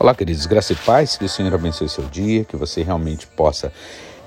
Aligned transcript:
Olá, 0.00 0.14
queridos, 0.14 0.46
graça 0.46 0.74
e 0.74 0.76
paz, 0.76 1.16
que 1.16 1.24
o 1.24 1.28
Senhor 1.28 1.52
abençoe 1.52 1.88
seu 1.88 2.04
dia, 2.04 2.44
que 2.44 2.56
você 2.56 2.84
realmente 2.84 3.26
possa 3.26 3.72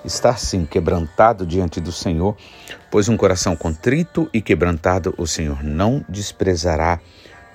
estar 0.03 0.37
sim 0.37 0.65
quebrantado 0.65 1.45
diante 1.45 1.79
do 1.79 1.93
Senhor, 1.93 2.35
pois 2.91 3.07
um 3.07 3.15
coração 3.15 3.55
contrito 3.55 4.29
e 4.33 4.41
quebrantado 4.41 5.15
o 5.17 5.25
Senhor 5.25 5.63
não 5.63 6.03
desprezará, 6.09 6.99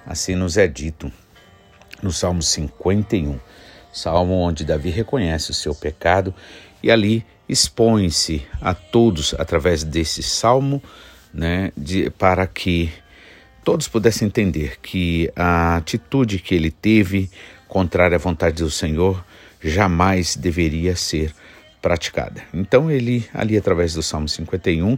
assim 0.06 0.34
nos 0.34 0.56
é 0.56 0.66
dito 0.66 1.12
no 2.02 2.10
Salmo 2.10 2.42
51, 2.42 3.38
salmo 3.92 4.32
onde 4.32 4.64
Davi 4.64 4.88
reconhece 4.88 5.51
o 5.51 5.54
seu 5.54 5.74
pecado 5.74 6.34
e 6.82 6.90
ali 6.90 7.23
expõe-se 7.46 8.46
a 8.62 8.73
todos 8.73 9.34
através 9.38 9.84
desse 9.84 10.23
salmo, 10.23 10.82
né, 11.34 11.70
de, 11.76 12.09
para 12.09 12.46
que 12.46 12.90
todos 13.62 13.88
pudessem 13.88 14.26
entender 14.28 14.78
que 14.80 15.30
a 15.37 15.76
atitude 15.76 16.38
que 16.38 16.54
ele 16.54 16.70
teve 16.70 17.28
contrária 17.76 18.16
à 18.16 18.18
vontade 18.18 18.62
do 18.62 18.70
Senhor 18.70 19.22
jamais 19.62 20.34
deveria 20.34 20.96
ser 20.96 21.34
praticada. 21.82 22.42
Então 22.54 22.90
ele 22.90 23.28
ali 23.34 23.54
através 23.54 23.92
do 23.92 24.02
Salmo 24.02 24.26
51, 24.26 24.96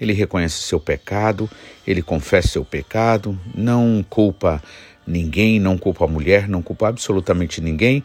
ele 0.00 0.12
reconhece 0.12 0.58
o 0.58 0.62
seu 0.64 0.80
pecado, 0.80 1.48
ele 1.86 2.02
confessa 2.02 2.48
o 2.48 2.50
seu 2.50 2.64
pecado, 2.64 3.38
não 3.54 4.04
culpa 4.10 4.60
ninguém, 5.06 5.60
não 5.60 5.78
culpa 5.78 6.06
a 6.06 6.08
mulher, 6.08 6.48
não 6.48 6.60
culpa 6.60 6.88
absolutamente 6.88 7.60
ninguém, 7.60 8.02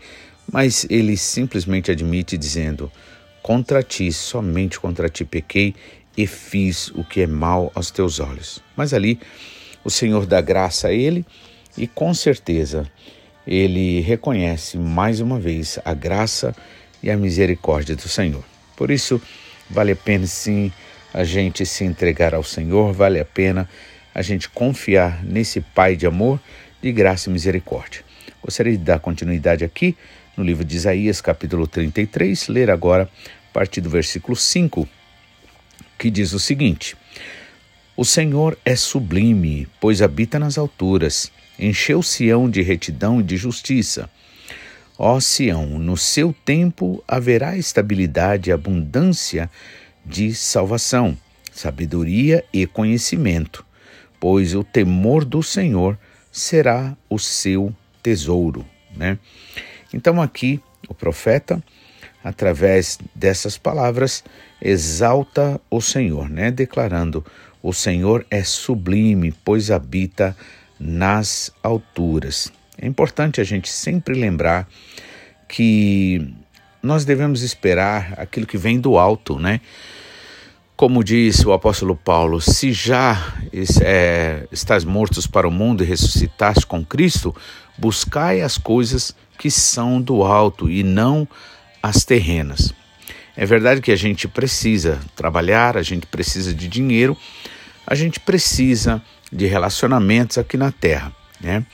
mas 0.51 0.85
ele 0.91 1.17
simplesmente 1.17 1.89
admite 1.89 2.37
dizendo: 2.37 2.91
Contra 3.41 3.81
ti, 3.81 4.13
somente 4.13 4.79
contra 4.79 5.09
ti 5.09 5.25
pequei 5.25 5.73
e 6.15 6.27
fiz 6.27 6.89
o 6.89 7.03
que 7.03 7.21
é 7.21 7.25
mal 7.25 7.71
aos 7.73 7.89
teus 7.89 8.19
olhos. 8.19 8.61
Mas 8.77 8.93
ali 8.93 9.19
o 9.83 9.89
Senhor 9.89 10.27
dá 10.27 10.39
graça 10.39 10.89
a 10.89 10.93
ele 10.93 11.25
e 11.75 11.87
com 11.87 12.13
certeza 12.13 12.87
ele 13.45 13.99
reconhece 14.01 14.77
mais 14.77 15.19
uma 15.19 15.39
vez 15.39 15.77
a 15.83 15.93
graça 15.93 16.55
e 17.01 17.11
a 17.11 17.17
misericórdia 17.17 17.95
do 17.95 18.07
Senhor. 18.07 18.43
Por 18.75 18.89
isso, 18.89 19.21
vale 19.69 19.91
a 19.91 19.95
pena 19.95 20.25
sim 20.25 20.71
a 21.13 21.23
gente 21.23 21.65
se 21.65 21.83
entregar 21.83 22.33
ao 22.33 22.43
Senhor, 22.43 22.93
vale 22.93 23.19
a 23.19 23.25
pena 23.25 23.69
a 24.15 24.21
gente 24.21 24.49
confiar 24.49 25.23
nesse 25.23 25.61
Pai 25.61 25.95
de 25.95 26.05
amor, 26.05 26.39
de 26.81 26.91
graça 26.91 27.29
e 27.29 27.33
misericórdia. 27.33 28.01
Gostaria 28.41 28.73
de 28.73 28.83
dar 28.83 28.99
continuidade 28.99 29.63
aqui 29.63 29.95
no 30.35 30.43
livro 30.43 30.65
de 30.65 30.75
Isaías, 30.75 31.21
capítulo 31.21 31.67
33, 31.67 32.47
ler 32.47 32.71
agora 32.71 33.03
a 33.49 33.53
partir 33.53 33.81
do 33.81 33.89
versículo 33.89 34.35
5, 34.35 34.87
que 35.97 36.09
diz 36.09 36.33
o 36.33 36.39
seguinte: 36.39 36.95
O 37.95 38.03
Senhor 38.03 38.57
é 38.65 38.75
sublime, 38.75 39.67
pois 39.79 40.01
habita 40.01 40.39
nas 40.39 40.57
alturas 40.57 41.31
encheu 41.65 42.01
Sião 42.01 42.49
de 42.49 42.61
retidão 42.61 43.19
e 43.19 43.23
de 43.23 43.37
justiça. 43.37 44.09
Ó 44.97 45.19
Sião, 45.19 45.79
no 45.79 45.97
seu 45.97 46.33
tempo 46.45 47.03
haverá 47.07 47.57
estabilidade 47.57 48.49
e 48.49 48.53
abundância 48.53 49.49
de 50.05 50.33
salvação, 50.33 51.17
sabedoria 51.51 52.43
e 52.53 52.67
conhecimento, 52.67 53.65
pois 54.19 54.53
o 54.53 54.63
temor 54.63 55.25
do 55.25 55.41
Senhor 55.41 55.97
será 56.31 56.95
o 57.09 57.17
seu 57.17 57.73
tesouro, 58.01 58.65
né? 58.95 59.17
Então 59.93 60.21
aqui 60.21 60.61
o 60.87 60.93
profeta, 60.93 61.63
através 62.23 62.99
dessas 63.15 63.57
palavras, 63.57 64.23
exalta 64.61 65.59
o 65.69 65.81
Senhor, 65.81 66.29
né? 66.29 66.51
Declarando: 66.51 67.25
o 67.61 67.71
Senhor 67.73 68.25
é 68.29 68.43
sublime, 68.43 69.33
pois 69.43 69.71
habita 69.71 70.35
nas 70.79 71.51
alturas. 71.61 72.51
É 72.77 72.87
importante 72.87 73.39
a 73.39 73.43
gente 73.43 73.69
sempre 73.69 74.13
lembrar 74.15 74.67
que 75.47 76.33
nós 76.81 77.05
devemos 77.05 77.41
esperar 77.41 78.13
aquilo 78.17 78.45
que 78.45 78.57
vem 78.57 78.79
do 78.79 78.97
alto, 78.97 79.39
né? 79.39 79.61
Como 80.75 81.03
disse 81.03 81.47
o 81.47 81.53
apóstolo 81.53 81.95
Paulo, 81.95 82.41
se 82.41 82.73
já 82.73 83.35
é, 83.81 84.47
estás 84.51 84.83
mortos 84.83 85.27
para 85.27 85.47
o 85.47 85.51
mundo 85.51 85.83
e 85.83 85.87
ressuscitaste 85.87 86.65
com 86.65 86.83
Cristo, 86.83 87.33
buscai 87.77 88.41
as 88.41 88.57
coisas 88.57 89.15
que 89.37 89.51
são 89.51 90.01
do 90.01 90.23
alto 90.23 90.69
e 90.69 90.83
não 90.83 91.27
as 91.81 92.03
terrenas. 92.03 92.73
É 93.37 93.45
verdade 93.45 93.81
que 93.81 93.91
a 93.91 93.95
gente 93.95 94.27
precisa 94.27 94.99
trabalhar, 95.15 95.77
a 95.77 95.83
gente 95.83 96.05
precisa 96.05 96.53
de 96.53 96.67
dinheiro, 96.67 97.15
a 97.85 97.95
gente 97.95 98.19
precisa 98.19 99.01
de 99.33 99.47
relacionamentos 99.47 100.37
aqui 100.37 100.55
na 100.57 100.71
Terra. 100.71 101.11
Né? 101.41 101.65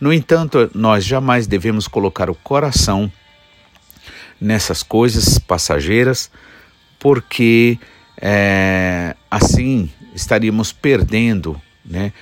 No 0.00 0.12
entanto, 0.12 0.70
nós 0.74 1.04
jamais 1.04 1.46
devemos 1.46 1.86
colocar 1.86 2.30
o 2.30 2.34
coração 2.34 3.10
nessas 4.40 4.82
coisas 4.82 5.38
passageiras, 5.38 6.30
porque 6.98 7.78
é, 8.20 9.14
assim 9.30 9.90
estaríamos 10.14 10.72
perdendo 10.72 11.60
né, 11.84 12.12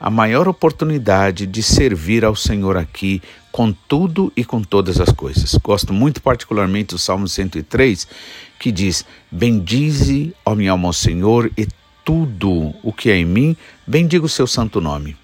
a 0.00 0.10
maior 0.10 0.48
oportunidade 0.48 1.46
de 1.46 1.62
servir 1.62 2.24
ao 2.24 2.34
Senhor 2.34 2.76
aqui 2.76 3.22
com 3.52 3.72
tudo 3.72 4.32
e 4.36 4.44
com 4.44 4.62
todas 4.62 5.00
as 5.00 5.10
coisas. 5.10 5.54
Gosto 5.62 5.92
muito 5.92 6.22
particularmente 6.22 6.94
do 6.94 6.98
Salmo 6.98 7.28
103, 7.28 8.06
que 8.58 8.70
diz: 8.70 9.04
Bendize, 9.30 10.34
ó 10.44 10.54
minha 10.54 10.72
alma, 10.72 10.88
ao 10.88 10.92
Senhor, 10.92 11.50
e 11.56 11.66
tudo 12.04 12.74
o 12.82 12.92
que 12.92 13.10
é 13.10 13.16
em 13.16 13.24
mim, 13.24 13.56
bendiga 13.88 14.26
o 14.26 14.28
seu 14.28 14.46
santo 14.46 14.80
nome. 14.80 15.16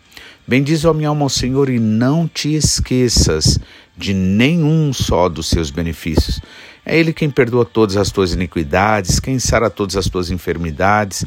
Bendize 0.46 0.86
a 0.86 0.92
minha 0.92 1.10
alma 1.10 1.22
ao 1.22 1.28
Senhor 1.28 1.68
e 1.68 1.78
não 1.78 2.26
te 2.26 2.54
esqueças 2.54 3.58
de 3.96 4.12
nenhum 4.12 4.92
só 4.92 5.28
dos 5.28 5.48
seus 5.48 5.70
benefícios. 5.70 6.40
É 6.84 6.98
Ele 6.98 7.12
quem 7.12 7.30
perdoa 7.30 7.64
todas 7.64 7.96
as 7.96 8.10
tuas 8.10 8.32
iniquidades, 8.32 9.20
quem 9.20 9.38
sara 9.38 9.70
todas 9.70 9.96
as 9.96 10.08
tuas 10.08 10.30
enfermidades, 10.30 11.24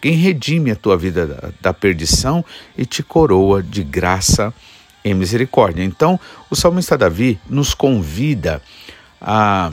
quem 0.00 0.14
redime 0.14 0.70
a 0.70 0.76
tua 0.76 0.96
vida 0.96 1.52
da 1.60 1.74
perdição 1.74 2.44
e 2.76 2.86
te 2.86 3.02
coroa 3.02 3.62
de 3.62 3.82
graça 3.82 4.52
e 5.04 5.12
misericórdia. 5.14 5.84
Então, 5.84 6.18
o 6.50 6.56
salmista 6.56 6.96
Davi 6.96 7.38
nos 7.48 7.74
convida 7.74 8.62
a 9.20 9.72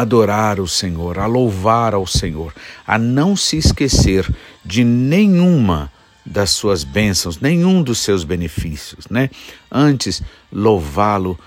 adorar 0.00 0.60
o 0.60 0.68
Senhor, 0.68 1.18
a 1.18 1.26
louvar 1.26 1.92
ao 1.92 2.06
Senhor, 2.06 2.54
a 2.86 2.98
não 2.98 3.36
se 3.36 3.56
esquecer 3.56 4.32
de 4.64 4.84
nenhuma 4.84 5.90
das 6.24 6.50
suas 6.50 6.84
bênçãos, 6.84 7.40
nenhum 7.40 7.82
dos 7.82 7.98
seus 7.98 8.22
benefícios, 8.22 9.06
né? 9.08 9.28
Antes, 9.70 10.22
louvá-lo 10.52 11.38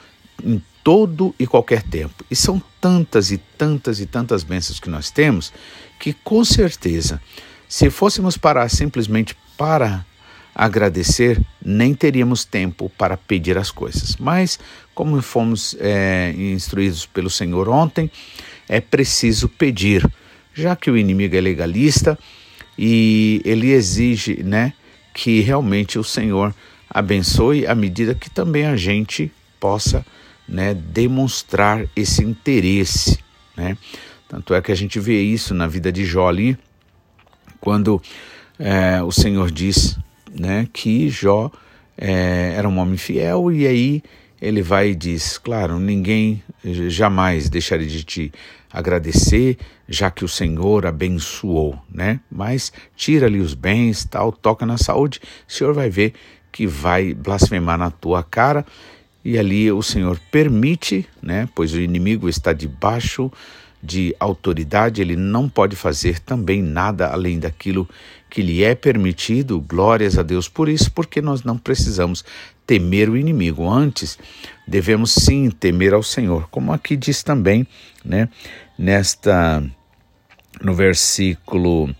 em 0.43 0.61
todo 0.83 1.33
e 1.39 1.47
qualquer 1.47 1.83
tempo. 1.83 2.25
E 2.29 2.35
são 2.35 2.61
tantas 2.81 3.31
e 3.31 3.37
tantas 3.37 3.99
e 3.99 4.05
tantas 4.05 4.43
bênçãos 4.43 4.79
que 4.79 4.89
nós 4.89 5.09
temos 5.09 5.53
que, 5.99 6.11
com 6.11 6.43
certeza, 6.43 7.21
se 7.69 7.89
fôssemos 7.89 8.37
parar 8.37 8.69
simplesmente 8.69 9.35
para 9.55 10.05
agradecer, 10.53 11.41
nem 11.63 11.93
teríamos 11.93 12.45
tempo 12.45 12.91
para 12.97 13.15
pedir 13.17 13.57
as 13.57 13.71
coisas. 13.71 14.15
Mas, 14.17 14.59
como 14.93 15.21
fomos 15.21 15.75
é, 15.79 16.33
instruídos 16.35 17.05
pelo 17.05 17.29
Senhor 17.29 17.69
ontem, 17.69 18.11
é 18.67 18.79
preciso 18.79 19.49
pedir, 19.49 20.07
já 20.53 20.75
que 20.75 20.91
o 20.91 20.97
inimigo 20.97 21.35
é 21.35 21.41
legalista 21.41 22.17
e 22.77 23.41
ele 23.45 23.71
exige 23.71 24.43
né, 24.43 24.73
que 25.13 25.41
realmente 25.41 25.99
o 25.99 26.03
Senhor 26.03 26.53
abençoe 26.89 27.65
à 27.65 27.75
medida 27.75 28.15
que 28.15 28.29
também 28.29 28.65
a 28.65 28.75
gente 28.75 29.31
possa 29.59 30.05
né, 30.47 30.73
demonstrar 30.73 31.85
esse 31.95 32.23
interesse. 32.23 33.19
Né? 33.55 33.77
Tanto 34.27 34.53
é 34.53 34.61
que 34.61 34.71
a 34.71 34.75
gente 34.75 34.99
vê 34.99 35.21
isso 35.21 35.53
na 35.53 35.67
vida 35.67 35.91
de 35.91 36.05
Jó 36.05 36.27
ali, 36.27 36.57
quando 37.59 38.01
é, 38.57 39.01
o 39.03 39.11
Senhor 39.11 39.51
diz 39.51 39.97
né, 40.37 40.67
que 40.71 41.09
Jó 41.09 41.51
é, 41.97 42.53
era 42.55 42.67
um 42.67 42.77
homem 42.79 42.97
fiel 42.97 43.51
e 43.51 43.67
aí 43.67 44.03
ele 44.41 44.61
vai 44.61 44.89
e 44.89 44.95
diz: 44.95 45.37
Claro, 45.37 45.79
ninguém 45.79 46.41
jamais 46.63 47.47
deixaria 47.47 47.87
de 47.87 48.03
te 48.03 48.31
agradecer, 48.71 49.57
já 49.87 50.09
que 50.09 50.25
o 50.25 50.27
Senhor 50.27 50.85
abençoou, 50.85 51.77
né? 51.89 52.19
Mas 52.31 52.71
tira-lhe 52.95 53.39
os 53.39 53.53
bens, 53.53 54.05
tal, 54.05 54.31
toca 54.31 54.65
na 54.65 54.77
saúde, 54.77 55.19
o 55.47 55.51
Senhor 55.51 55.73
vai 55.73 55.89
ver 55.89 56.13
que 56.51 56.65
vai 56.65 57.13
blasfemar 57.13 57.77
na 57.77 57.91
tua 57.91 58.23
cara. 58.23 58.65
E 59.23 59.37
ali 59.37 59.71
o 59.71 59.83
Senhor 59.83 60.19
permite, 60.31 61.07
né? 61.21 61.47
Pois 61.53 61.73
o 61.73 61.79
inimigo 61.79 62.27
está 62.27 62.53
debaixo 62.53 63.31
de 63.81 64.15
autoridade, 64.19 65.01
ele 65.01 65.15
não 65.15 65.49
pode 65.49 65.75
fazer 65.75 66.19
também 66.19 66.61
nada 66.61 67.07
além 67.07 67.39
daquilo 67.39 67.89
que 68.29 68.41
lhe 68.41 68.63
é 68.63 68.75
permitido. 68.75 69.59
Glórias 69.59 70.17
a 70.17 70.23
Deus 70.23 70.47
por 70.47 70.69
isso, 70.69 70.91
porque 70.91 71.21
nós 71.21 71.43
não 71.43 71.57
precisamos 71.57 72.23
temer 72.65 73.09
o 73.09 73.17
inimigo. 73.17 73.69
Antes, 73.69 74.17
devemos 74.67 75.11
sim 75.13 75.49
temer 75.49 75.93
ao 75.93 76.03
Senhor, 76.03 76.47
como 76.49 76.71
aqui 76.71 76.95
diz 76.95 77.23
também, 77.23 77.67
né, 78.05 78.29
nesta 78.77 79.63
no 80.61 80.73
versículo 80.73 81.93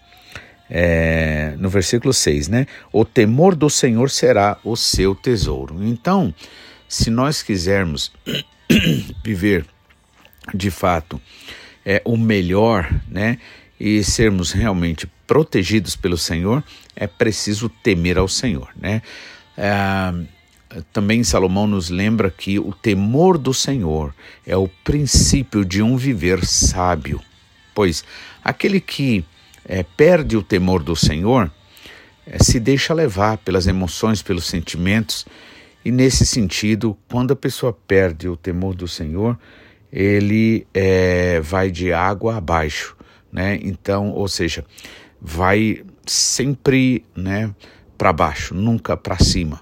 é, 0.69 1.56
no 1.57 1.68
versículo 1.69 2.13
6, 2.13 2.48
né? 2.48 2.66
O 2.94 3.04
temor 3.04 3.56
do 3.56 3.69
Senhor 3.69 4.10
será 4.10 4.57
o 4.63 4.78
seu 4.78 5.13
tesouro. 5.13 5.83
Então, 5.83 6.33
se 6.88 7.10
nós 7.10 7.44
quisermos 7.44 8.12
viver 9.22 9.66
de 10.54 10.72
fato 10.72 11.22
é, 11.86 12.01
o 12.06 12.18
melhor, 12.18 12.89
né? 13.07 13.38
E 13.80 14.04
sermos 14.04 14.51
realmente 14.51 15.10
protegidos 15.25 15.95
pelo 15.95 16.18
Senhor, 16.18 16.63
é 16.95 17.07
preciso 17.07 17.69
temer 17.69 18.18
ao 18.18 18.28
Senhor, 18.28 18.69
né? 18.75 19.01
É, 19.57 20.13
também 20.94 21.24
Salomão 21.24 21.68
nos 21.68 21.89
lembra 21.89 22.30
que 22.30 22.60
o 22.60 22.74
temor 22.74 23.38
do 23.38 23.54
Senhor 23.54 24.13
é 24.45 24.56
o 24.56 24.68
princípio 24.83 25.66
de 25.66 25.81
um 25.81 25.98
viver 25.98 26.45
sábio, 26.45 27.19
pois 27.74 28.04
aquele 28.44 28.80
que 28.80 29.25
é, 29.66 29.83
perde 29.83 30.38
o 30.38 30.44
temor 30.44 30.83
do 30.83 30.95
Senhor 30.95 31.51
é, 32.25 32.42
se 32.42 32.60
deixa 32.60 32.94
levar 32.94 33.38
pelas 33.38 33.68
emoções, 33.68 34.22
pelos 34.22 34.45
sentimentos, 34.45 35.25
e 35.83 35.92
nesse 35.92 36.25
sentido, 36.25 36.95
quando 37.10 37.31
a 37.31 37.36
pessoa 37.36 37.74
perde 37.74 38.30
o 38.30 38.38
temor 38.38 38.75
do 38.75 38.88
Senhor, 38.88 39.38
ele 39.92 40.66
é, 40.74 41.42
vai 41.42 41.70
de 41.70 41.92
água 41.92 42.38
abaixo, 42.38 42.96
né? 43.32 43.60
Então, 43.62 44.12
ou 44.12 44.28
seja, 44.28 44.64
vai 45.20 45.84
sempre, 46.06 47.06
né, 47.16 47.54
para 47.98 48.12
baixo, 48.12 48.56
nunca 48.56 48.98
para 48.98 49.18
cima. 49.20 49.62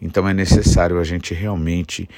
Então 0.00 0.28
é 0.28 0.34
necessário 0.34 0.98
a 0.98 1.04
gente 1.04 1.32
realmente 1.34 2.08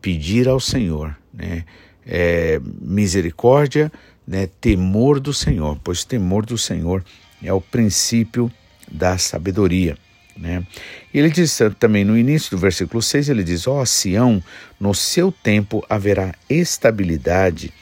pedir 0.00 0.48
ao 0.48 0.58
Senhor, 0.58 1.16
né, 1.32 1.64
é, 2.06 2.60
misericórdia, 2.80 3.92
né, 4.26 4.48
temor 4.60 5.20
do 5.20 5.32
Senhor, 5.32 5.78
pois 5.84 6.04
temor 6.04 6.44
do 6.44 6.56
Senhor 6.56 7.04
é 7.42 7.52
o 7.52 7.60
princípio 7.60 8.50
da 8.90 9.18
sabedoria. 9.18 9.96
Né? 10.36 10.66
Ele 11.12 11.30
diz 11.30 11.58
também 11.78 12.04
no 12.04 12.16
início 12.16 12.50
do 12.50 12.58
versículo 12.58 13.00
6, 13.00 13.28
ele 13.28 13.42
diz, 13.42 13.66
ó 13.66 13.80
oh, 13.80 13.86
Sião, 13.86 14.42
no 14.78 14.94
seu 14.94 15.32
tempo 15.32 15.84
haverá 15.88 16.34
estabilidade 16.48 17.72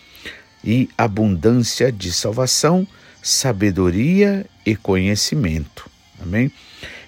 e 0.62 0.88
abundância 0.96 1.90
de 1.90 2.12
salvação, 2.12 2.86
sabedoria 3.22 4.46
e 4.64 4.76
conhecimento. 4.76 5.90
Amém? 6.20 6.50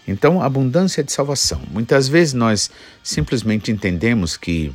Então, 0.06 0.42
abundância 0.42 1.02
de 1.02 1.10
salvação. 1.10 1.62
Muitas 1.70 2.06
vezes 2.06 2.34
nós 2.34 2.70
simplesmente 3.02 3.72
entendemos 3.72 4.36
que 4.36 4.72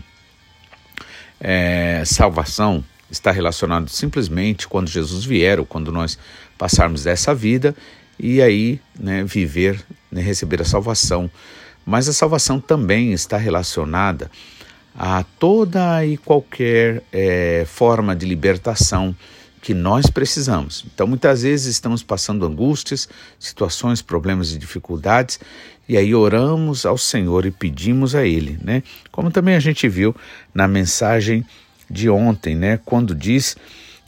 é, 1.40 2.04
salvação 2.06 2.84
está 3.10 3.32
relacionado 3.32 3.90
simplesmente 3.90 4.68
quando 4.68 4.90
Jesus 4.90 5.26
vier 5.26 5.60
ou 5.60 5.66
quando 5.66 5.92
nós 5.92 6.18
passarmos 6.58 7.04
dessa 7.04 7.34
vida 7.34 7.76
e 8.22 8.40
aí 8.40 8.80
né, 8.98 9.24
viver, 9.24 9.84
né, 10.12 10.22
receber 10.22 10.62
a 10.62 10.66
salvação. 10.66 11.30
Mas 11.84 12.08
a 12.08 12.14
salvação 12.14 12.60
também 12.60 13.12
está 13.12 13.36
relacionada 13.36 14.30
a 14.96 15.24
toda 15.24 16.06
e 16.06 16.18
qualquer 16.18 17.02
é, 17.12 17.66
forma 17.66 18.16
de 18.16 18.28
libertação 18.28 19.16
que 19.60 19.74
nós 19.74 20.08
precisamos. 20.08 20.86
Então, 20.94 21.08
muitas 21.08 21.42
vezes 21.42 21.68
estamos 21.68 22.04
passando 22.04 22.46
angústias, 22.46 23.10
situações, 23.40 24.02
problemas 24.02 24.54
e 24.54 24.58
dificuldades, 24.58 25.40
e 25.88 25.98
aí 25.98 26.14
oramos 26.14 26.86
ao 26.86 26.98
Senhor 26.98 27.46
e 27.46 27.52
pedimos 27.52 28.16
a 28.16 28.26
Ele, 28.26 28.58
né? 28.64 28.84
Como 29.12 29.32
também 29.32 29.56
a 29.56 29.60
gente 29.60 29.88
viu 29.88 30.16
na 30.54 30.68
mensagem 30.68 31.46
de 31.90 32.10
ontem, 32.10 32.56
né? 32.56 32.80
Quando 32.86 33.14
diz 33.14 33.56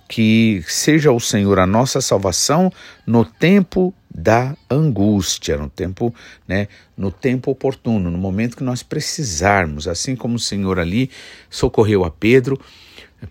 que 0.07 0.63
seja 0.67 1.11
o 1.11 1.19
Senhor 1.19 1.59
a 1.59 1.67
nossa 1.67 1.99
salvação 2.01 2.71
no 3.05 3.25
tempo 3.25 3.93
da 4.13 4.55
angústia, 4.69 5.57
no 5.57 5.69
tempo, 5.69 6.13
né, 6.47 6.67
no 6.95 7.09
tempo 7.09 7.49
oportuno, 7.49 8.11
no 8.11 8.17
momento 8.17 8.55
que 8.55 8.63
nós 8.63 8.83
precisarmos, 8.83 9.87
assim 9.87 10.15
como 10.15 10.35
o 10.35 10.39
Senhor 10.39 10.79
ali 10.79 11.09
socorreu 11.49 12.03
a 12.05 12.11
Pedro, 12.11 12.59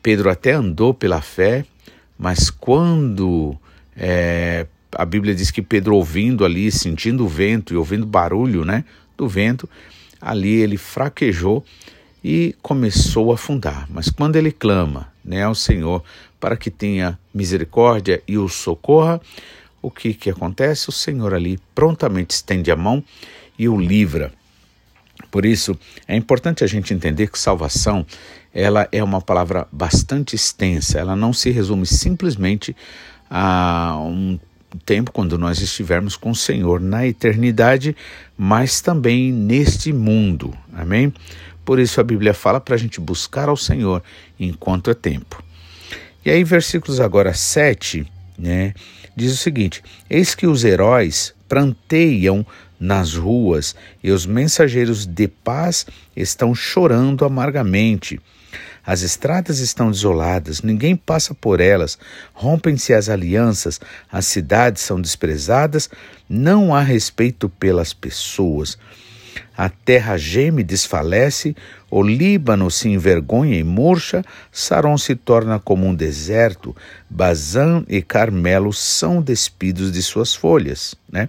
Pedro 0.02 0.30
até 0.30 0.52
andou 0.52 0.92
pela 0.92 1.20
fé, 1.20 1.64
mas 2.18 2.50
quando 2.50 3.56
é, 3.96 4.66
a 4.92 5.04
Bíblia 5.04 5.34
diz 5.34 5.50
que 5.50 5.62
Pedro 5.62 5.94
ouvindo 5.94 6.44
ali, 6.44 6.70
sentindo 6.72 7.24
o 7.24 7.28
vento 7.28 7.72
e 7.72 7.76
ouvindo 7.76 8.06
barulho, 8.06 8.64
né, 8.64 8.84
do 9.16 9.28
vento, 9.28 9.68
ali 10.20 10.54
ele 10.54 10.76
fraquejou 10.76 11.64
e 12.24 12.54
começou 12.62 13.30
a 13.30 13.34
afundar. 13.34 13.86
Mas 13.90 14.08
quando 14.08 14.36
ele 14.36 14.52
clama, 14.52 15.12
né, 15.24 15.42
ao 15.42 15.54
Senhor 15.54 16.02
para 16.40 16.56
que 16.56 16.70
tenha 16.70 17.18
misericórdia 17.32 18.22
e 18.26 18.36
o 18.36 18.48
socorra, 18.48 19.20
o 19.82 19.90
que, 19.90 20.14
que 20.14 20.30
acontece? 20.30 20.88
O 20.88 20.92
Senhor 20.92 21.34
ali 21.34 21.58
prontamente 21.74 22.30
estende 22.30 22.70
a 22.70 22.76
mão 22.76 23.04
e 23.58 23.68
o 23.68 23.78
livra. 23.78 24.32
Por 25.30 25.44
isso, 25.44 25.78
é 26.06 26.16
importante 26.16 26.64
a 26.64 26.66
gente 26.66 26.94
entender 26.94 27.28
que 27.28 27.38
salvação 27.38 28.06
ela 28.54 28.88
é 28.92 29.02
uma 29.02 29.20
palavra 29.20 29.66
bastante 29.72 30.36
extensa, 30.36 30.98
ela 30.98 31.16
não 31.16 31.32
se 31.32 31.50
resume 31.50 31.86
simplesmente 31.86 32.76
a 33.30 33.96
um 33.98 34.38
tempo 34.84 35.10
quando 35.10 35.38
nós 35.38 35.60
estivermos 35.60 36.16
com 36.16 36.30
o 36.30 36.34
Senhor 36.34 36.80
na 36.80 37.06
eternidade, 37.06 37.96
mas 38.36 38.80
também 38.80 39.32
neste 39.32 39.92
mundo. 39.92 40.56
Amém? 40.72 41.12
Por 41.64 41.78
isso 41.78 42.00
a 42.00 42.04
Bíblia 42.04 42.34
fala 42.34 42.60
para 42.60 42.74
a 42.74 42.78
gente 42.78 43.00
buscar 43.00 43.48
ao 43.48 43.56
Senhor 43.56 44.02
enquanto 44.38 44.90
é 44.90 44.94
tempo. 44.94 45.42
E 46.24 46.30
aí, 46.30 46.44
versículos 46.44 47.00
agora 47.00 47.34
7 47.34 48.06
né? 48.42 48.74
Diz 49.14 49.32
o 49.32 49.36
seguinte: 49.36 49.82
Eis 50.10 50.34
que 50.34 50.48
os 50.48 50.64
heróis 50.64 51.32
pranteiam 51.48 52.44
nas 52.78 53.14
ruas 53.14 53.76
e 54.02 54.10
os 54.10 54.26
mensageiros 54.26 55.06
de 55.06 55.28
paz 55.28 55.86
estão 56.16 56.52
chorando 56.52 57.24
amargamente. 57.24 58.20
As 58.84 59.02
estradas 59.02 59.60
estão 59.60 59.92
desoladas, 59.92 60.60
ninguém 60.60 60.96
passa 60.96 61.32
por 61.32 61.60
elas, 61.60 61.96
rompem-se 62.34 62.92
as 62.92 63.08
alianças, 63.08 63.80
as 64.10 64.26
cidades 64.26 64.82
são 64.82 65.00
desprezadas, 65.00 65.88
não 66.28 66.74
há 66.74 66.80
respeito 66.80 67.48
pelas 67.48 67.92
pessoas. 67.92 68.76
A 69.56 69.68
terra 69.68 70.16
geme 70.16 70.62
e 70.62 70.64
desfalece, 70.64 71.54
o 71.90 72.02
Líbano 72.02 72.70
se 72.70 72.88
envergonha 72.88 73.58
e 73.58 73.62
murcha, 73.62 74.24
Saron 74.50 74.96
se 74.96 75.14
torna 75.14 75.58
como 75.58 75.86
um 75.86 75.94
deserto, 75.94 76.74
Bazã 77.08 77.84
e 77.88 78.00
Carmelo 78.00 78.72
são 78.72 79.20
despidos 79.20 79.92
de 79.92 80.02
suas 80.02 80.34
folhas. 80.34 80.94
Né? 81.10 81.28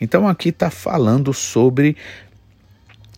Então 0.00 0.28
aqui 0.28 0.50
está 0.50 0.70
falando 0.70 1.32
sobre 1.32 1.96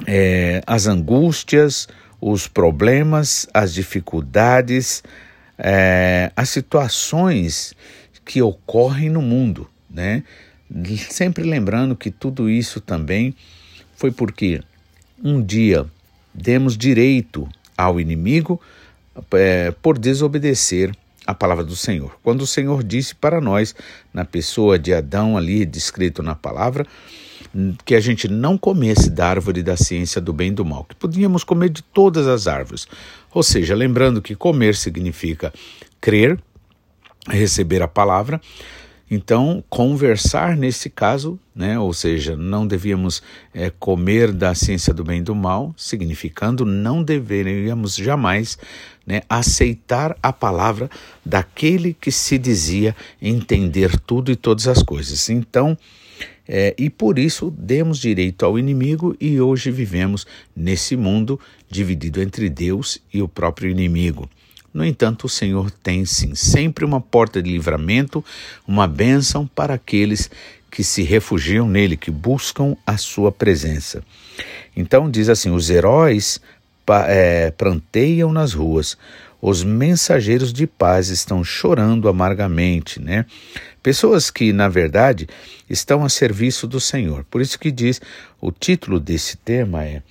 é, 0.07 0.63
as 0.67 0.87
angústias, 0.87 1.89
os 2.21 2.47
problemas, 2.47 3.49
as 3.53 3.75
dificuldades, 3.75 5.03
é, 5.59 6.31
as 6.37 6.49
situações 6.49 7.75
que 8.25 8.41
ocorrem 8.41 9.11
no 9.11 9.23
mundo. 9.23 9.69
Né? 9.91 10.23
Sempre 11.11 11.45
lembrando 11.45 11.97
que 11.97 12.11
tudo 12.11 12.49
isso 12.49 12.81
também 12.81 13.35
foi 13.99 14.13
porque 14.13 14.63
um 15.23 15.43
dia 15.43 15.85
demos 16.33 16.79
direito 16.79 17.49
ao 17.77 17.99
inimigo 17.99 18.61
é, 19.33 19.73
por 19.83 19.99
desobedecer 19.99 20.95
a 21.27 21.35
palavra 21.35 21.65
do 21.65 21.75
Senhor. 21.75 22.17
Quando 22.23 22.43
o 22.43 22.47
Senhor 22.47 22.85
disse 22.85 23.13
para 23.13 23.41
nós, 23.41 23.75
na 24.15 24.25
pessoa 24.25 24.79
de 24.79 24.95
Adão 24.95 25.37
ali 25.37 25.67
descrito 25.67 26.23
na 26.23 26.37
palavra, 26.37 26.87
que 27.85 27.97
a 27.97 28.01
gente 28.01 28.29
não 28.29 28.57
comesse 28.57 29.11
da 29.11 29.27
árvore 29.27 29.65
da 29.65 29.77
ciência 29.77 30.21
do 30.21 30.33
bem 30.33 30.51
e 30.51 30.55
do 30.55 30.65
mal, 30.65 30.85
que 30.85 30.95
podíamos 30.95 31.43
comer 31.43 31.69
de 31.69 31.83
todas 31.83 32.29
as 32.29 32.47
árvores. 32.47 32.87
Ou 33.35 33.43
seja, 33.43 33.75
lembrando 33.75 34.23
que 34.23 34.37
comer 34.37 34.77
significa 34.77 35.53
crer, 36.01 36.39
receber 37.29 37.83
a 37.83 37.89
palavra, 37.89 38.41
então, 39.11 39.65
conversar 39.71 40.57
nesse 40.57 40.91
caso, 40.91 41.39
né, 41.55 41.79
ou 41.79 41.93
seja, 41.95 42.37
não 42.37 42.67
devíamos 42.67 43.23
é, 43.55 43.71
comer 43.71 44.33
da 44.33 44.55
ciência 44.55 44.93
do 44.93 45.03
bem 45.03 45.21
e 45.21 45.23
do 45.23 45.35
mal, 45.35 45.75
significando 45.77 46.67
não 46.67 47.03
deveríamos 47.03 47.97
jamais 47.97 48.59
né, 49.07 49.23
aceitar 49.29 50.15
a 50.23 50.31
palavra 50.31 50.91
daquele 51.25 51.95
que 51.95 52.13
se 52.13 52.37
dizia 52.37 52.95
entender 53.21 53.99
tudo 53.99 54.31
e 54.31 54.37
todas 54.37 54.69
as 54.69 54.83
coisas. 54.83 55.31
Então, 55.31 55.77
é, 56.47 56.75
e 56.79 56.91
por 56.91 57.19
isso 57.19 57.51
demos 57.59 57.99
direito 57.99 58.45
ao 58.45 58.59
inimigo 58.59 59.17
e 59.19 59.41
hoje 59.41 59.71
vivemos 59.71 60.27
nesse 60.55 60.97
mundo 60.97 61.41
dividido 61.71 62.21
entre 62.21 62.51
Deus 62.51 62.99
e 63.13 63.23
o 63.23 63.29
próprio 63.29 63.71
inimigo. 63.71 64.29
No 64.79 64.85
entanto, 64.85 65.25
o 65.25 65.29
Senhor 65.29 65.73
tem 65.73 66.05
sim 66.05 66.37
sempre 66.37 66.85
uma 66.85 67.01
porta 67.01 67.43
de 67.43 67.51
livramento, 67.51 68.25
uma 68.65 68.87
bênção 68.87 69.45
para 69.45 69.75
aqueles 69.75 70.31
que 70.71 70.85
se 70.85 71.03
refugiam 71.03 71.69
nele, 71.69 71.97
que 71.97 72.13
buscam 72.13 72.77
a 72.87 72.97
sua 72.97 73.33
presença. 73.33 74.05
Então 74.77 75.11
diz 75.11 75.29
assim: 75.29 75.51
os 75.51 75.69
heróis 75.69 76.41
é, 77.09 77.51
pranteiam 77.51 78.33
nas 78.33 78.53
ruas, 78.53 78.97
os 79.43 79.65
mensageiros 79.65 80.53
de 80.53 80.65
paz 80.65 81.09
estão 81.09 81.43
chorando 81.43 82.09
amargamente, 82.09 83.01
né? 83.01 83.27
Pessoas 83.83 84.31
que, 84.31 84.53
na 84.53 84.69
verdade, 84.69 85.27
estão 85.69 86.05
a 86.05 86.09
serviço 86.09 86.69
do 86.69 86.79
Senhor. 86.79 87.25
Por 87.25 87.41
isso 87.41 87.59
que 87.59 87.73
diz, 87.73 88.01
o 88.41 88.53
título 88.53 89.01
desse 89.01 89.37
tema 89.39 89.83
é 89.83 90.05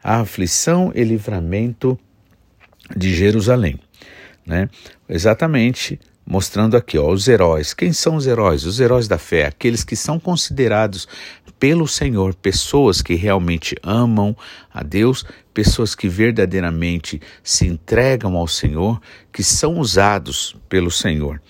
a 0.00 0.20
aflição 0.20 0.92
e 0.94 1.02
livramento 1.02 1.98
de 2.96 3.12
Jerusalém. 3.12 3.80
Né? 4.46 4.68
Exatamente 5.08 5.98
mostrando 6.26 6.76
aqui 6.76 6.98
ó, 6.98 7.12
os 7.12 7.28
heróis. 7.28 7.72
Quem 7.72 7.92
são 7.92 8.16
os 8.16 8.26
heróis? 8.26 8.64
Os 8.64 8.80
heróis 8.80 9.06
da 9.06 9.16
fé, 9.16 9.46
aqueles 9.46 9.84
que 9.84 9.94
são 9.94 10.18
considerados 10.18 11.06
pelo 11.58 11.86
Senhor, 11.86 12.34
pessoas 12.34 13.00
que 13.00 13.14
realmente 13.14 13.76
amam 13.82 14.36
a 14.74 14.82
Deus, 14.82 15.24
pessoas 15.54 15.94
que 15.94 16.08
verdadeiramente 16.08 17.20
se 17.42 17.66
entregam 17.66 18.36
ao 18.36 18.48
Senhor, 18.48 19.00
que 19.32 19.42
são 19.42 19.78
usados 19.78 20.56
pelo 20.68 20.90
Senhor. 20.90 21.40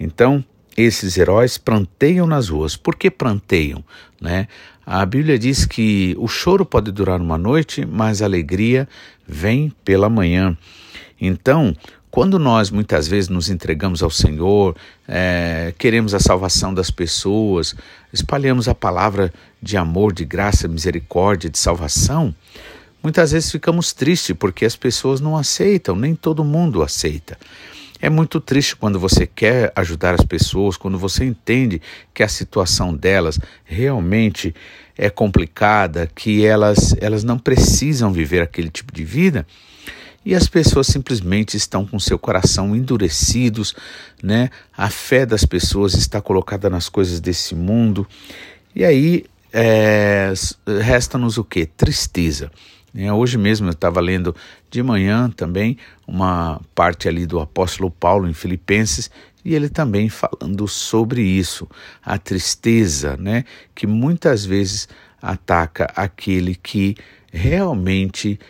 Então, 0.00 0.44
esses 0.76 1.16
heróis 1.16 1.56
planteiam 1.56 2.26
nas 2.26 2.48
ruas. 2.48 2.76
Por 2.76 2.96
que 2.96 3.10
planteiam? 3.10 3.84
Né? 4.20 4.48
A 4.84 5.04
Bíblia 5.06 5.38
diz 5.38 5.64
que 5.64 6.14
o 6.18 6.28
choro 6.28 6.66
pode 6.66 6.90
durar 6.90 7.20
uma 7.20 7.38
noite, 7.38 7.86
mas 7.86 8.20
a 8.20 8.24
alegria 8.24 8.88
vem 9.26 9.72
pela 9.84 10.08
manhã. 10.08 10.56
Então, 11.20 11.74
quando 12.16 12.38
nós 12.38 12.70
muitas 12.70 13.06
vezes 13.06 13.28
nos 13.28 13.50
entregamos 13.50 14.02
ao 14.02 14.08
Senhor, 14.08 14.74
é, 15.06 15.74
queremos 15.76 16.14
a 16.14 16.18
salvação 16.18 16.72
das 16.72 16.90
pessoas, 16.90 17.74
espalhamos 18.10 18.68
a 18.68 18.74
palavra 18.74 19.30
de 19.60 19.76
amor, 19.76 20.14
de 20.14 20.24
graça, 20.24 20.66
misericórdia, 20.66 21.50
de 21.50 21.58
salvação, 21.58 22.34
muitas 23.02 23.32
vezes 23.32 23.52
ficamos 23.52 23.92
tristes 23.92 24.34
porque 24.34 24.64
as 24.64 24.74
pessoas 24.74 25.20
não 25.20 25.36
aceitam, 25.36 25.94
nem 25.94 26.14
todo 26.14 26.42
mundo 26.42 26.82
aceita. 26.82 27.36
É 28.00 28.08
muito 28.08 28.40
triste 28.40 28.76
quando 28.76 28.98
você 28.98 29.26
quer 29.26 29.70
ajudar 29.76 30.14
as 30.14 30.24
pessoas, 30.24 30.78
quando 30.78 30.96
você 30.96 31.22
entende 31.22 31.82
que 32.14 32.22
a 32.22 32.28
situação 32.28 32.94
delas 32.94 33.38
realmente 33.62 34.54
é 34.96 35.10
complicada, 35.10 36.08
que 36.14 36.46
elas, 36.46 36.96
elas 36.98 37.22
não 37.22 37.38
precisam 37.38 38.10
viver 38.10 38.40
aquele 38.40 38.70
tipo 38.70 38.90
de 38.90 39.04
vida 39.04 39.46
e 40.26 40.34
as 40.34 40.48
pessoas 40.48 40.88
simplesmente 40.88 41.56
estão 41.56 41.86
com 41.86 42.00
seu 42.00 42.18
coração 42.18 42.74
endurecidos, 42.74 43.76
né? 44.20 44.50
A 44.76 44.90
fé 44.90 45.24
das 45.24 45.44
pessoas 45.44 45.94
está 45.94 46.20
colocada 46.20 46.68
nas 46.68 46.88
coisas 46.88 47.20
desse 47.20 47.54
mundo. 47.54 48.04
E 48.74 48.84
aí 48.84 49.24
é, 49.52 50.32
resta-nos 50.82 51.38
o 51.38 51.44
que? 51.44 51.64
Tristeza. 51.64 52.50
É, 52.92 53.12
hoje 53.12 53.38
mesmo 53.38 53.68
eu 53.68 53.72
estava 53.72 54.00
lendo 54.00 54.34
de 54.68 54.82
manhã 54.82 55.30
também 55.30 55.78
uma 56.08 56.60
parte 56.74 57.08
ali 57.08 57.24
do 57.24 57.38
apóstolo 57.38 57.88
Paulo 57.88 58.28
em 58.28 58.34
Filipenses 58.34 59.08
e 59.44 59.54
ele 59.54 59.68
também 59.68 60.08
falando 60.08 60.66
sobre 60.66 61.22
isso, 61.22 61.68
a 62.04 62.18
tristeza, 62.18 63.16
né, 63.16 63.44
que 63.76 63.86
muitas 63.86 64.44
vezes 64.44 64.88
ataca 65.22 65.84
aquele 65.94 66.56
que 66.56 66.96
realmente 67.32 68.40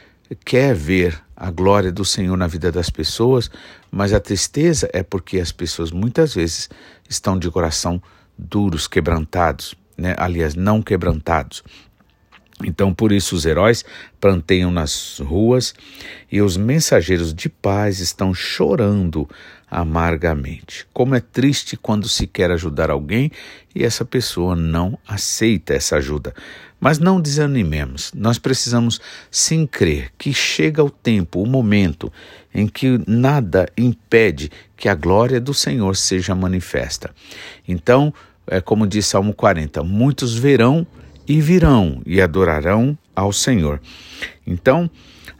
quer 0.42 0.74
ver 0.74 1.25
a 1.36 1.50
glória 1.50 1.92
do 1.92 2.04
Senhor 2.04 2.36
na 2.36 2.46
vida 2.46 2.72
das 2.72 2.88
pessoas, 2.88 3.50
mas 3.90 4.12
a 4.12 4.20
tristeza 4.20 4.88
é 4.92 5.02
porque 5.02 5.38
as 5.38 5.52
pessoas 5.52 5.90
muitas 5.90 6.34
vezes 6.34 6.70
estão 7.08 7.38
de 7.38 7.50
coração 7.50 8.02
duros, 8.38 8.88
quebrantados, 8.88 9.74
né? 9.96 10.14
aliás, 10.18 10.54
não 10.54 10.80
quebrantados. 10.80 11.62
Então, 12.64 12.94
por 12.94 13.12
isso, 13.12 13.36
os 13.36 13.44
heróis 13.44 13.84
planteiam 14.18 14.70
nas 14.70 15.18
ruas 15.18 15.74
e 16.32 16.40
os 16.40 16.56
mensageiros 16.56 17.34
de 17.34 17.50
paz 17.50 18.00
estão 18.00 18.32
chorando 18.32 19.28
amargamente. 19.70 20.86
Como 20.92 21.14
é 21.14 21.20
triste 21.20 21.76
quando 21.76 22.08
se 22.08 22.26
quer 22.26 22.50
ajudar 22.50 22.90
alguém 22.90 23.30
e 23.74 23.84
essa 23.84 24.04
pessoa 24.04 24.54
não 24.54 24.98
aceita 25.06 25.74
essa 25.74 25.96
ajuda. 25.96 26.34
Mas 26.78 26.98
não 26.98 27.20
desanimemos, 27.20 28.12
nós 28.14 28.38
precisamos 28.38 29.00
sim 29.30 29.66
crer 29.66 30.12
que 30.18 30.32
chega 30.32 30.84
o 30.84 30.90
tempo, 30.90 31.42
o 31.42 31.46
momento 31.46 32.12
em 32.54 32.68
que 32.68 33.00
nada 33.06 33.66
impede 33.76 34.50
que 34.76 34.88
a 34.88 34.94
glória 34.94 35.40
do 35.40 35.54
Senhor 35.54 35.96
seja 35.96 36.34
manifesta. 36.34 37.10
Então, 37.66 38.12
é 38.46 38.60
como 38.60 38.86
diz 38.86 39.06
Salmo 39.06 39.32
40: 39.32 39.82
muitos 39.82 40.36
verão 40.36 40.86
e 41.26 41.40
virão 41.40 42.00
e 42.06 42.20
adorarão 42.20 42.96
ao 43.16 43.32
Senhor. 43.32 43.80
Então, 44.46 44.88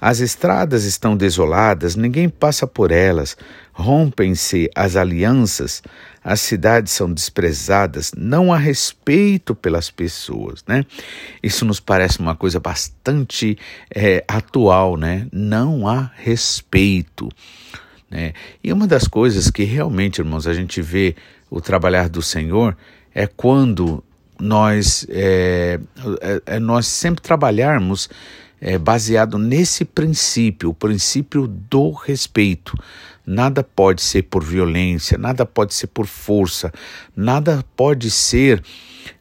as 0.01 0.21
estradas 0.21 0.85
estão 0.85 1.17
desoladas, 1.17 1.97
ninguém 1.97 2.29
passa 2.29 2.67
por 2.67 2.91
elas, 2.91 3.37
rompem-se 3.73 4.71
as 4.75 4.97
alianças, 4.97 5.83
as 6.23 6.41
cidades 6.41 6.93
são 6.93 7.13
desprezadas, 7.13 8.13
não 8.17 8.53
há 8.53 8.59
respeito 8.59 9.55
pelas 9.55 9.91
pessoas, 9.91 10.65
né? 10.67 10.85
Isso 11.43 11.65
nos 11.65 11.79
parece 11.79 12.19
uma 12.19 12.35
coisa 12.35 12.59
bastante 12.59 13.57
é, 13.95 14.25
atual, 14.27 14.97
né? 14.97 15.29
Não 15.33 15.87
há 15.87 16.11
respeito. 16.17 17.29
Né? 18.11 18.33
E 18.63 18.73
uma 18.73 18.87
das 18.87 19.07
coisas 19.07 19.51
que 19.51 19.65
realmente, 19.65 20.19
irmãos, 20.19 20.47
a 20.47 20.55
gente 20.55 20.83
vê 20.83 21.15
o 21.51 21.61
trabalhar 21.61 22.09
do 22.09 22.23
Senhor 22.23 22.77
é 23.15 23.27
quando 23.27 24.03
nós, 24.41 25.07
é, 25.09 25.79
é, 26.21 26.57
é 26.57 26.59
nós 26.59 26.87
sempre 26.87 27.23
trabalharmos 27.23 28.09
é, 28.61 28.79
baseado 28.79 29.39
nesse 29.39 29.85
princípio, 29.85 30.71
o 30.71 30.75
princípio 30.75 31.47
do 31.47 31.91
respeito. 31.91 32.77
Nada 33.25 33.63
pode 33.63 34.03
ser 34.03 34.23
por 34.23 34.45
violência, 34.45 35.19
nada 35.19 35.45
pode 35.45 35.75
ser 35.75 35.89
por 35.89 36.07
força, 36.07 36.73
nada 37.15 37.65
pode 37.77 38.11
ser 38.11 38.63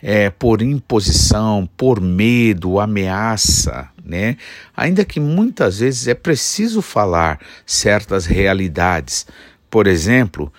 é, 0.01 0.29
por 0.29 0.61
imposição, 0.61 1.67
por 1.75 1.99
medo, 1.99 2.79
ameaça, 2.79 3.89
né? 4.03 4.37
Ainda 4.77 5.03
que 5.03 5.19
muitas 5.19 5.79
vezes 5.79 6.07
é 6.07 6.13
preciso 6.13 6.81
falar 6.81 7.39
certas 7.65 8.27
realidades. 8.27 9.25
Por 9.71 9.87
exemplo, 9.87 10.53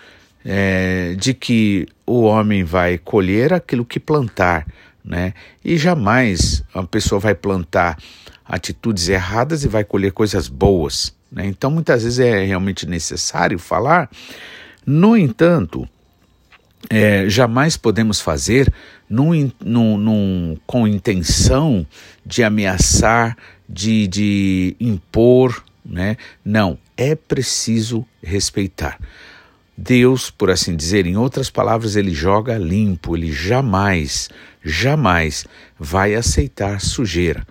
é, 0.44 1.14
de 1.16 1.32
que 1.32 1.86
o 2.06 2.22
homem 2.22 2.62
vai 2.62 2.98
colher 2.98 3.52
aquilo 3.52 3.84
que 3.84 3.98
plantar, 3.98 4.66
né? 5.04 5.34
E 5.64 5.76
jamais 5.76 6.62
a 6.72 6.82
pessoa 6.84 7.20
vai 7.20 7.34
plantar 7.34 7.98
atitudes 8.44 9.08
erradas 9.08 9.64
e 9.64 9.68
vai 9.68 9.84
colher 9.84 10.12
coisas 10.12 10.48
boas. 10.48 11.14
Né? 11.30 11.46
Então, 11.46 11.70
muitas 11.70 12.04
vezes 12.04 12.18
é 12.20 12.44
realmente 12.44 12.86
necessário 12.86 13.58
falar. 13.58 14.08
No 14.86 15.16
entanto, 15.16 15.88
é, 16.88 17.28
jamais 17.28 17.76
podemos 17.76 18.20
fazer 18.20 18.72
num, 19.08 19.50
num, 19.64 19.98
num, 19.98 20.56
com 20.66 20.86
intenção 20.86 21.86
de 22.24 22.44
ameaçar, 22.44 23.36
de, 23.68 24.06
de 24.06 24.76
impor. 24.78 25.64
Né? 25.84 26.16
Não, 26.44 26.78
é 26.96 27.14
preciso 27.14 28.06
respeitar. 28.22 28.98
Deus, 29.76 30.30
por 30.30 30.50
assim 30.50 30.74
dizer, 30.74 31.06
em 31.06 31.16
outras 31.16 31.50
palavras, 31.50 31.96
ele 31.96 32.14
joga 32.14 32.56
limpo, 32.56 33.16
ele 33.16 33.30
jamais, 33.30 34.30
jamais 34.64 35.44
vai 35.78 36.14
aceitar 36.14 36.80
sujeira. 36.80 37.46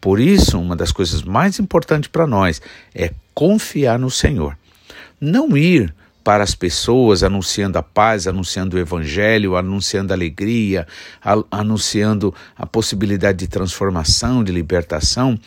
Por 0.00 0.20
isso, 0.20 0.58
uma 0.58 0.76
das 0.76 0.92
coisas 0.92 1.22
mais 1.22 1.58
importantes 1.58 2.10
para 2.10 2.26
nós 2.26 2.60
é 2.94 3.12
confiar 3.34 3.98
no 3.98 4.10
Senhor. 4.10 4.56
Não 5.20 5.56
ir 5.56 5.94
para 6.22 6.44
as 6.44 6.54
pessoas 6.54 7.22
anunciando 7.22 7.78
a 7.78 7.82
paz, 7.82 8.26
anunciando 8.26 8.76
o 8.76 8.78
evangelho, 8.78 9.56
anunciando 9.56 10.12
a 10.12 10.16
alegria, 10.16 10.86
anunciando 11.50 12.34
a 12.56 12.66
possibilidade 12.66 13.38
de 13.38 13.48
transformação, 13.48 14.44
de 14.44 14.52
libertação, 14.52 15.38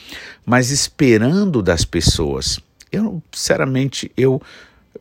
mas 0.45 0.71
esperando 0.71 1.61
das 1.61 1.85
pessoas. 1.85 2.59
Eu, 2.91 3.21
sinceramente, 3.31 4.11
eu 4.17 4.41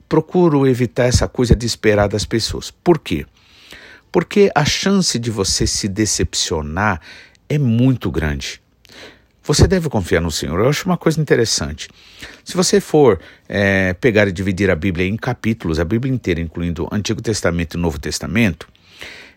procuro 0.08 0.66
evitar 0.66 1.04
essa 1.04 1.26
coisa 1.28 1.54
de 1.54 1.66
esperar 1.66 2.08
das 2.08 2.24
pessoas. 2.24 2.70
Por 2.70 2.98
quê? 2.98 3.26
Porque 4.10 4.50
a 4.54 4.64
chance 4.64 5.18
de 5.18 5.30
você 5.30 5.66
se 5.66 5.88
decepcionar 5.88 7.00
é 7.48 7.58
muito 7.58 8.10
grande. 8.10 8.60
Você 9.44 9.66
deve 9.66 9.88
confiar 9.88 10.20
no 10.20 10.30
Senhor. 10.30 10.60
Eu 10.60 10.68
acho 10.68 10.86
uma 10.86 10.96
coisa 10.96 11.20
interessante. 11.20 11.88
Se 12.44 12.54
você 12.54 12.80
for 12.80 13.18
é, 13.48 13.92
pegar 13.94 14.28
e 14.28 14.32
dividir 14.32 14.70
a 14.70 14.76
Bíblia 14.76 15.06
em 15.06 15.16
capítulos, 15.16 15.80
a 15.80 15.84
Bíblia 15.84 16.12
inteira, 16.12 16.40
incluindo 16.40 16.88
Antigo 16.92 17.20
Testamento 17.20 17.76
e 17.76 17.80
Novo 17.80 17.98
Testamento, 17.98 18.68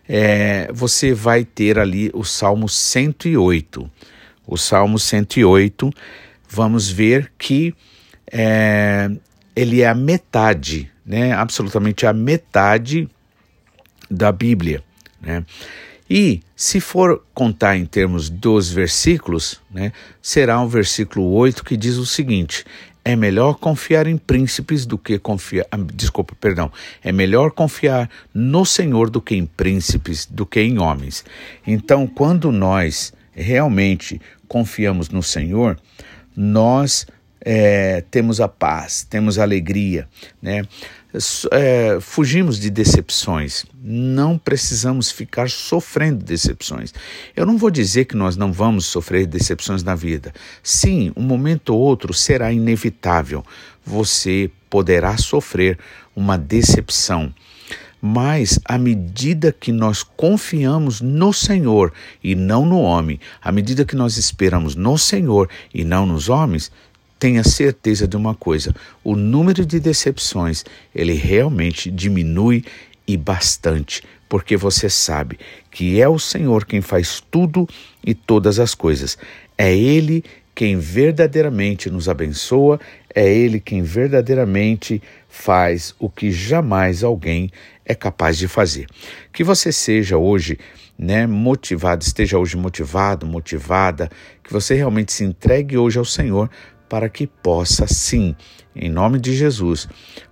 é, 0.08 0.70
você 0.72 1.12
vai 1.12 1.44
ter 1.44 1.78
ali 1.78 2.10
o 2.14 2.22
Salmo 2.22 2.68
108. 2.68 3.90
O 4.46 4.56
Salmo 4.56 4.98
108, 4.98 5.90
vamos 6.48 6.88
ver 6.88 7.32
que 7.36 7.74
é, 8.30 9.10
ele 9.56 9.80
é 9.80 9.88
a 9.88 9.94
metade, 9.94 10.90
né, 11.04 11.32
absolutamente 11.32 12.06
a 12.06 12.12
metade 12.12 13.08
da 14.10 14.30
Bíblia. 14.30 14.84
Né? 15.20 15.44
E 16.08 16.42
se 16.54 16.78
for 16.78 17.24
contar 17.34 17.76
em 17.76 17.86
termos 17.86 18.28
dos 18.28 18.70
versículos, 18.70 19.60
né, 19.72 19.92
será 20.20 20.60
o 20.62 20.68
versículo 20.68 21.32
8 21.32 21.64
que 21.64 21.76
diz 21.76 21.96
o 21.96 22.06
seguinte: 22.06 22.64
é 23.06 23.16
melhor 23.16 23.54
confiar 23.54 24.06
em 24.06 24.16
príncipes 24.16 24.84
do 24.84 24.98
que 24.98 25.18
confiar. 25.18 25.64
Ah, 25.70 25.78
desculpa, 25.94 26.34
perdão. 26.40 26.70
É 27.02 27.10
melhor 27.10 27.52
confiar 27.52 28.10
no 28.34 28.64
Senhor 28.64 29.08
do 29.08 29.20
que 29.20 29.36
em 29.36 29.46
príncipes, 29.46 30.26
do 30.26 30.44
que 30.44 30.60
em 30.60 30.78
homens. 30.78 31.24
Então, 31.66 32.06
quando 32.06 32.52
nós 32.52 33.12
realmente 33.32 34.20
confiamos 34.48 35.08
no 35.08 35.22
Senhor, 35.22 35.78
nós 36.36 37.06
é, 37.48 38.02
temos 38.10 38.40
a 38.40 38.48
paz, 38.48 39.06
temos 39.08 39.38
a 39.38 39.44
alegria, 39.44 40.08
né? 40.42 40.64
É, 41.52 41.98
fugimos 42.00 42.58
de 42.58 42.68
decepções, 42.68 43.64
não 43.80 44.36
precisamos 44.36 45.12
ficar 45.12 45.48
sofrendo 45.48 46.24
decepções. 46.24 46.92
Eu 47.36 47.46
não 47.46 47.56
vou 47.56 47.70
dizer 47.70 48.06
que 48.06 48.16
nós 48.16 48.36
não 48.36 48.52
vamos 48.52 48.84
sofrer 48.86 49.26
decepções 49.26 49.84
na 49.84 49.94
vida. 49.94 50.34
Sim, 50.60 51.12
um 51.16 51.22
momento 51.22 51.70
ou 51.70 51.80
outro 51.80 52.12
será 52.12 52.52
inevitável. 52.52 53.44
Você 53.84 54.50
poderá 54.68 55.16
sofrer 55.16 55.78
uma 56.14 56.36
decepção. 56.36 57.32
Mas 58.00 58.60
à 58.64 58.76
medida 58.76 59.50
que 59.50 59.72
nós 59.72 60.02
confiamos 60.02 61.00
no 61.00 61.32
Senhor 61.32 61.92
e 62.22 62.34
não 62.34 62.66
no 62.66 62.78
homem, 62.80 63.18
à 63.40 63.50
medida 63.50 63.84
que 63.84 63.96
nós 63.96 64.18
esperamos 64.18 64.76
no 64.76 64.98
Senhor 64.98 65.48
e 65.72 65.82
não 65.82 66.04
nos 66.04 66.28
homens, 66.28 66.70
tenha 67.18 67.42
certeza 67.44 68.06
de 68.06 68.16
uma 68.16 68.34
coisa: 68.34 68.74
o 69.02 69.14
número 69.14 69.64
de 69.64 69.80
decepções 69.80 70.64
ele 70.94 71.14
realmente 71.14 71.90
diminui 71.90 72.64
e 73.06 73.16
bastante, 73.16 74.02
porque 74.28 74.56
você 74.56 74.90
sabe 74.90 75.38
que 75.70 76.00
é 76.00 76.08
o 76.08 76.18
Senhor 76.18 76.64
quem 76.64 76.80
faz 76.80 77.22
tudo 77.30 77.68
e 78.04 78.14
todas 78.14 78.58
as 78.58 78.74
coisas. 78.74 79.16
É 79.56 79.74
Ele 79.74 80.24
quem 80.54 80.78
verdadeiramente 80.78 81.90
nos 81.90 82.08
abençoa, 82.08 82.80
é 83.14 83.30
Ele 83.30 83.60
quem 83.60 83.82
verdadeiramente 83.82 85.02
faz 85.28 85.94
o 85.98 86.08
que 86.08 86.32
jamais 86.32 87.04
alguém 87.04 87.50
é 87.84 87.94
capaz 87.94 88.38
de 88.38 88.48
fazer. 88.48 88.86
Que 89.32 89.44
você 89.44 89.70
seja 89.70 90.16
hoje 90.16 90.58
né, 90.98 91.26
motivado, 91.26 92.02
esteja 92.02 92.38
hoje 92.38 92.56
motivado, 92.56 93.26
motivada, 93.26 94.10
que 94.42 94.52
você 94.52 94.74
realmente 94.74 95.12
se 95.12 95.24
entregue 95.24 95.76
hoje 95.76 95.98
ao 95.98 96.04
Senhor 96.04 96.50
para 96.88 97.08
que 97.08 97.26
possa, 97.26 97.86
sim, 97.86 98.34
em 98.74 98.88
nome 98.88 99.18
de 99.18 99.34
Jesus, 99.34 99.88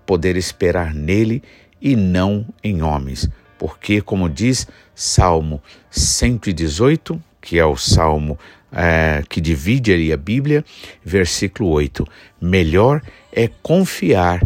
poder 0.06 0.36
esperar 0.36 0.94
nele 0.94 1.42
e 1.80 1.96
não 1.96 2.46
em 2.62 2.82
homens. 2.82 3.28
Porque, 3.58 4.00
como 4.00 4.28
diz 4.28 4.66
Salmo 4.94 5.62
118, 5.90 7.20
que 7.40 7.58
é 7.58 7.64
o 7.64 7.76
salmo 7.76 8.38
é, 8.72 9.22
que 9.28 9.40
divide 9.40 9.92
ali 9.92 10.12
a 10.12 10.16
Bíblia, 10.16 10.64
versículo 11.04 11.70
8: 11.70 12.06
Melhor 12.40 13.02
é 13.32 13.48
confiar 13.62 14.42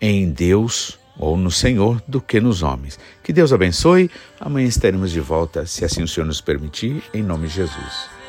em 0.00 0.30
Deus 0.30 0.98
ou 1.18 1.36
no 1.36 1.50
Senhor 1.50 2.02
do 2.06 2.20
que 2.20 2.40
nos 2.40 2.62
homens. 2.62 2.98
Que 3.22 3.32
Deus 3.32 3.52
abençoe. 3.52 4.10
Amanhã 4.38 4.66
estaremos 4.66 5.10
de 5.10 5.20
volta, 5.20 5.66
se 5.66 5.84
assim 5.84 6.02
o 6.02 6.08
Senhor 6.08 6.26
nos 6.26 6.40
permitir, 6.40 7.02
em 7.12 7.22
nome 7.22 7.46
de 7.46 7.54
Jesus. 7.54 8.19